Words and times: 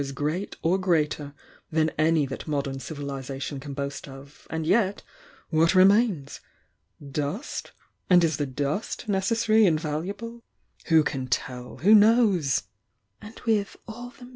as 0.01 0.11
great 0.13 0.55
or 0.63 0.79
greater 0.79 1.31
than 1.71 1.91
any 1.91 2.25
that 2.25 2.47
modern 2.47 2.79
civihsation 2.79 3.61
can 3.61 3.75
boast 3.75 4.07
of— 4.07 4.47
and 4.49 4.65
yet 4.65 5.03
what 5.51 5.75
remains? 5.75 6.39
Dust? 7.11 7.71
And 8.09 8.23
is 8.23 8.37
the 8.37 8.47
dust 8.47 9.07
ne<»s 9.07 9.27
sary 9.27 9.67
and 9.67 9.79
valuable? 9.79 10.41
Who 10.87 11.03
can 11.03 11.27
tell! 11.27 11.77
Who 11.85 11.93
knowsr 11.93 12.63
„„+l!^«. 13.21 13.33
/"J^®J? 13.45 14.29